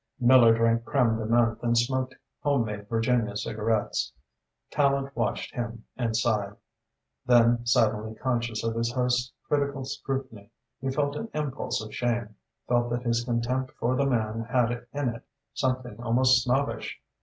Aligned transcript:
Miller 0.19 0.55
drank 0.55 0.81
crème 0.83 1.19
de 1.19 1.27
menthe 1.27 1.61
and 1.61 1.77
smoked 1.77 2.15
homemade 2.39 2.89
Virginia 2.89 3.35
cigarettes. 3.37 4.11
Tallente 4.71 5.15
watched 5.15 5.53
him 5.53 5.85
and 5.95 6.17
sighed. 6.17 6.55
Then, 7.27 7.63
suddenly 7.67 8.15
conscious 8.15 8.63
of 8.63 8.73
his 8.73 8.91
host's 8.93 9.31
critical 9.47 9.85
scrutiny, 9.85 10.49
he 10.79 10.89
felt 10.89 11.15
an 11.15 11.29
impulse 11.35 11.83
of 11.83 11.93
shame, 11.93 12.33
felt 12.67 12.89
that 12.89 13.03
his 13.03 13.23
contempt 13.23 13.73
for 13.79 13.95
the 13.95 14.07
man 14.07 14.41
had 14.49 14.87
in 14.91 15.09
it 15.09 15.21
something 15.53 16.01
almost 16.01 16.41
snobbish. 16.43 16.99